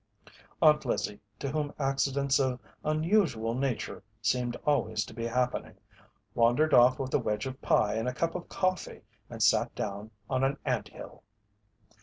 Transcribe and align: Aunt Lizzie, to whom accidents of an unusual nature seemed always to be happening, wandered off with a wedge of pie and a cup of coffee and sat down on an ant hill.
Aunt 0.63 0.83
Lizzie, 0.83 1.19
to 1.37 1.49
whom 1.51 1.75
accidents 1.77 2.39
of 2.39 2.53
an 2.53 2.59
unusual 2.95 3.53
nature 3.53 4.01
seemed 4.19 4.55
always 4.65 5.05
to 5.05 5.13
be 5.13 5.27
happening, 5.27 5.75
wandered 6.33 6.73
off 6.73 6.97
with 6.97 7.13
a 7.13 7.19
wedge 7.19 7.45
of 7.45 7.61
pie 7.61 7.93
and 7.93 8.07
a 8.07 8.13
cup 8.15 8.33
of 8.33 8.49
coffee 8.49 9.03
and 9.29 9.43
sat 9.43 9.75
down 9.75 10.09
on 10.27 10.43
an 10.43 10.57
ant 10.65 10.87
hill. 10.87 11.21